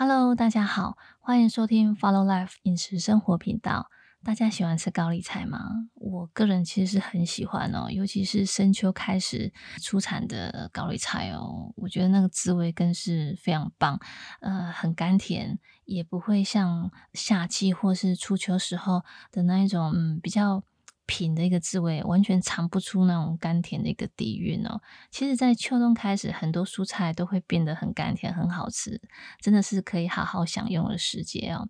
[0.00, 3.90] Hello，大家好，欢迎收听 Follow Life 饮食生活频道。
[4.22, 5.58] 大家喜欢吃高丽菜吗？
[5.96, 13.98] 我个人其实是很喜欢哦，尤其是深秋开始出产的高丽菜哦，我觉得那个滋味更是非常棒，
[14.40, 19.02] 呃，很甘甜，也不会像夏季或是初秋时候
[19.32, 20.62] 的那一种嗯比较。
[21.08, 24.82] 品的一个滋味，完全尝不出那种甘甜的一个底蕴哦。
[25.10, 29.00] 其实，在秋冬开始，很多蔬菜都会变得很甘甜，很好吃，
[29.40, 31.68] 真的是可以好好享用的时节哦。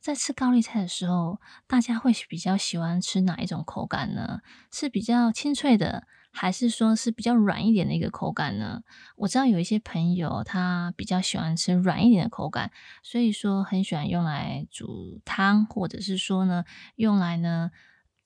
[0.00, 4.40] 在吃高丽菜的时候，大家会比较喜欢吃哪一种口感呢？
[4.72, 8.82] 是比较清脆的，还是说是比较软一点的一个口感呢？
[9.16, 12.70] 我知道有一些朋友他比较喜欢吃软一点的口感，
[13.02, 16.64] 所以说很喜欢用来煮汤，或者是说呢，
[16.96, 17.70] 用来呢。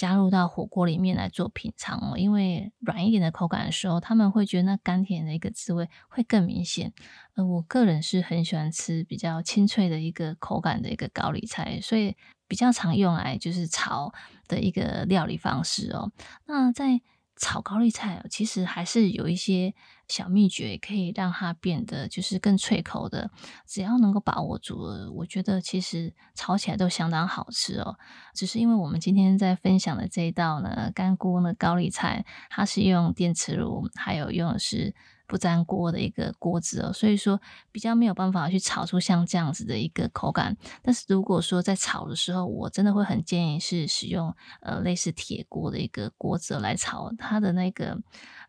[0.00, 6.94] 加入到火锅里面来做品尝哦，因为软一点的口感的时候，他们会觉得那甘甜的一个滋味会更明显。
[7.34, 12.16] 呃，我个人是很喜欢吃比较清脆的一个口感的一个高丽菜，所以
[12.48, 14.10] 比较常用来就是炒
[14.48, 16.10] 的一个料理方式哦。
[16.46, 17.02] 那在
[17.40, 19.74] 炒高丽菜，其实还是有一些
[20.06, 23.30] 小秘诀，可以让它变得就是更脆口的。
[23.66, 24.76] 只要能够把握住，
[25.16, 27.96] 我觉得其实炒起来都相当好吃哦。
[28.34, 34.94] 只是因为我们今天在分享的这一道呢，干锅呢高丽菜，它是用电磁炉，还有用的是。
[35.30, 40.56] 不粘锅的一个锅子哦，所以说比较没有办法去炒出像这样子的一个口感。
[40.82, 47.96] 但是如果说在炒的时候，我真的会很建议是使用呃类似铁锅的一个锅子来炒，它的那个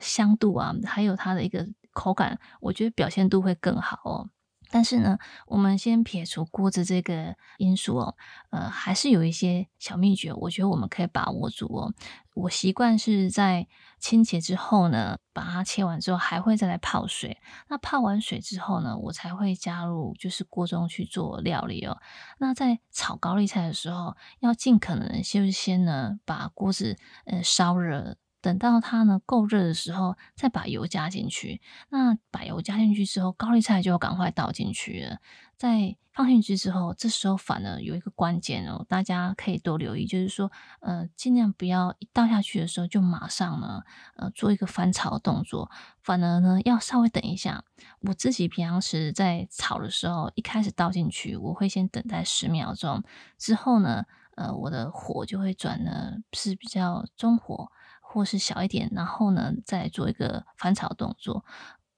[0.00, 4.28] 香度啊，还有它的一个口感，我觉得表现度会更好哦。
[4.70, 8.16] 但是呢，我们先撇除锅子这个因素哦，
[8.50, 11.94] 呃，还是有一些小秘诀，我觉得我们可以把握住哦。
[12.34, 13.66] 我习惯是在
[13.98, 17.38] 清洁之后呢，把它切完之后，还会再来泡水。
[17.68, 21.96] 那泡完水之后呢，我才会加入就是锅中去做料理哦。
[22.38, 28.18] 那在炒高丽菜的时候，要尽可能就是先呢把锅子呃烧热。
[28.40, 31.60] 等到它呢够热的时候，再把油加进去。
[31.88, 35.18] 那把油加进去之后，高丽菜就要赶快倒进去了。
[35.56, 43.82] 在放进去之后，这时候反而有一个关键哦，大家可以多留意，就是说，呃，尽量不要一倒下去的时候就马上呢，
[44.16, 45.70] 呃，做一个翻炒动作。
[46.02, 47.64] 反而呢，要稍微等一下。
[48.00, 53.02] 我自己平常时在炒的时候，一开始倒进去，我会先等待十秒钟，
[53.38, 54.04] 之后呢，
[54.36, 57.70] 呃，我的火就会转呢是比较中火。
[58.08, 61.44] 或是小一点，然后呢，再做一个翻炒动作。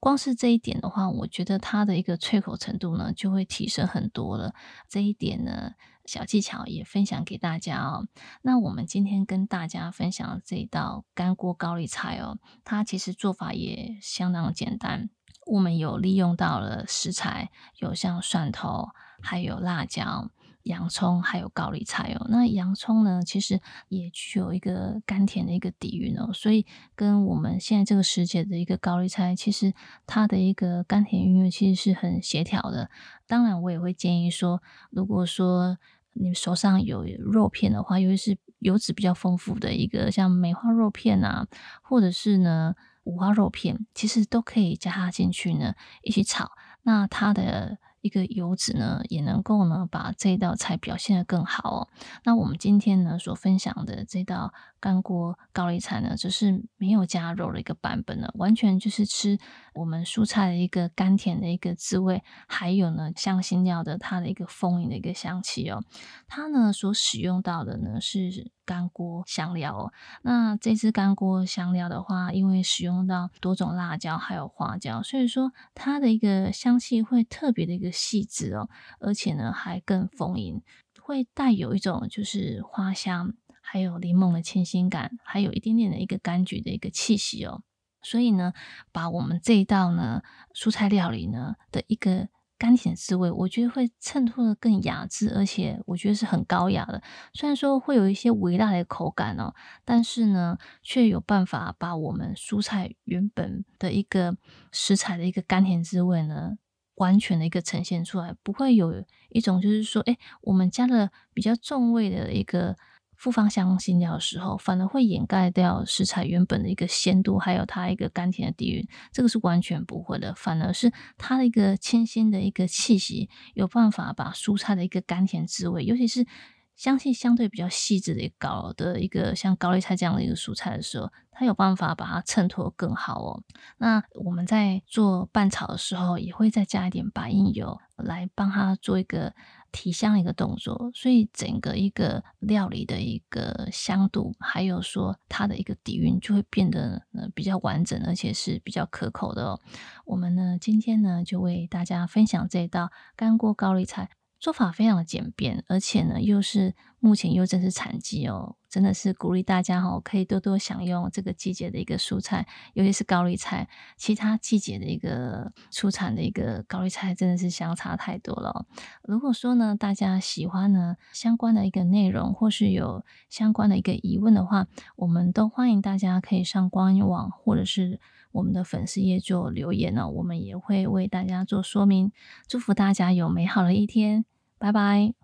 [0.00, 4.52] 光是这一点的话，我觉得它的一个脆口程度呢，就会提升很多了。
[4.88, 5.74] 这一点呢，
[6.04, 8.08] 小技巧也分享给大家哦。
[8.42, 15.08] 那我们今天跟大家分享这一道干锅高丽菜哦，它其实做法也相当简单。
[15.46, 18.88] 我们有利用到了食材，有像蒜头，
[19.22, 20.30] 还有辣椒。
[20.64, 29.72] 洋葱还有高丽菜哦，那洋葱呢，其实也具有一个甘甜的一个底蕴哦，所以跟我们现在这个时节的一个高丽菜，其实
[30.06, 32.90] 它的一个甘甜韵味其实是很协调的。
[33.26, 35.78] 当然，我也会建议说，如果说
[36.12, 41.46] 你手上有肉片的话，尤其是油脂比较丰富的一个，像梅花肉片啊，
[41.82, 42.74] 或者是呢
[43.04, 46.52] 五花肉片，其实都可以加它进去呢，一起炒。
[46.82, 51.88] 那它的一个油脂呢，也能够呢把这道菜表现得更好哦。
[52.24, 59.38] 那我们今天呢所分享的这道干锅高丽菜呢，就是没有加肉的一个版本呢，完全就是吃
[59.72, 65.82] 我们蔬菜的一个甘甜的一个滋味，还有呢香辛料的它的一个丰盈的一个香气哦。
[66.26, 69.92] 它呢所使用到的呢是干锅香料哦。
[70.22, 77.90] 那这支干锅香料的话，因为使用到多种辣椒还有花椒，所以说它的一个香气会特别的一个。
[78.02, 78.68] 细致哦，
[78.98, 80.62] 而且呢还更丰盈，
[81.02, 83.34] 会带有一种就是花香，
[83.72, 87.62] 还有柠檬的清新感，还有一点点的一个柑橘的一个气息哦。
[88.02, 88.52] 所以呢，
[88.92, 90.20] 把我们这一道呢
[90.54, 92.28] 蔬菜料理呢的一个
[92.58, 97.02] 甘甜滋味，我觉得会衬托的更雅致，而且我觉得是很高雅的。
[97.32, 99.54] 虽然说会有一些微辣的口感哦，
[99.86, 104.36] 但是呢，却有办法把我们蔬菜原本的一个
[104.70, 106.58] 食材的一个甘甜滋味呢。
[106.96, 112.76] 完全的一个呈现出来，不会有一种就是说，哎，我们加了比较重味的一个
[113.22, 118.84] 复方香辛料的时候，反而会掩盖掉食材原本的一个鲜度，还有它一个甘甜的底蕴。
[119.12, 126.26] 这个是完全不会的，反而是它的一个清新的一个气息，有办法把蔬菜的一个甘甜滋味，尤其是。
[126.74, 133.42] 香气相对比较细致的一个的一个像高丽菜这样的一个蔬菜的时候，它有办法把它衬托更好哦。
[133.76, 139.34] 那我们在做拌炒的时候，也会再加一点白印油来帮它做一个
[139.72, 149.60] 提香一个动作，所以整个一个料理的一个香度，还有说它的一个底蕴就会变得呃比较完整，而且是比较可口的哦。
[150.04, 154.10] 我们呢今天呢就为大家分享这道干锅高丽菜。
[154.38, 163.68] 做法非常的简便，而且呢，又是目前又正是产季哦，真的是鼓励大家哈，可以多多享用这个季节的一个蔬菜，尤其是高丽菜。
[163.98, 168.64] 其他季节的一个出产的一个高丽菜，真的是相差太多了。
[169.02, 174.66] 如果说呢，大家喜欢呢相关的一个内容，或是有相关的一个疑问的话，
[174.96, 178.00] 我们都欢迎大家可以上官网或者是
[178.32, 182.10] 我们的粉丝页做留言呢，我们也会为大家做说明。
[182.48, 184.24] 祝福大家有美好的一天。
[184.58, 185.21] 拜拜。